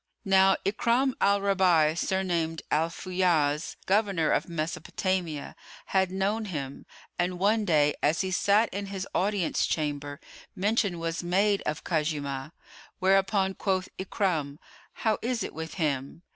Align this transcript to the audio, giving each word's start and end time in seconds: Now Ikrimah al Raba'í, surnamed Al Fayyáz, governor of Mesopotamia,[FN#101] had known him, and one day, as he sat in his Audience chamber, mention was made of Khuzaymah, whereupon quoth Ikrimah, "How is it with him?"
Now 0.25 0.55
Ikrimah 0.65 1.13
al 1.21 1.41
Raba'í, 1.41 1.95
surnamed 1.95 2.63
Al 2.71 2.89
Fayyáz, 2.89 3.75
governor 3.85 4.31
of 4.31 4.49
Mesopotamia,[FN#101] 4.49 5.53
had 5.85 6.09
known 6.11 6.45
him, 6.45 6.87
and 7.19 7.37
one 7.37 7.65
day, 7.65 7.93
as 8.01 8.21
he 8.21 8.31
sat 8.31 8.67
in 8.73 8.87
his 8.87 9.07
Audience 9.13 9.67
chamber, 9.67 10.19
mention 10.55 10.97
was 10.97 11.21
made 11.21 11.61
of 11.67 11.83
Khuzaymah, 11.83 12.51
whereupon 12.97 13.53
quoth 13.53 13.89
Ikrimah, 13.99 14.57
"How 15.05 15.19
is 15.21 15.43
it 15.43 15.53
with 15.53 15.75
him?" 15.75 16.23